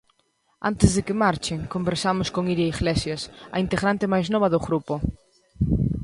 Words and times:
Antes 0.69 0.89
de 0.95 1.01
que 1.05 1.19
marchen, 1.25 1.59
conversamos 1.75 2.27
con 2.35 2.43
Iria 2.53 2.71
Iglesias, 2.75 3.21
a 3.55 3.57
integrante 3.65 4.11
máis 4.13 4.27
nova 4.33 4.51
do 4.53 4.63
grupo. 4.67 4.93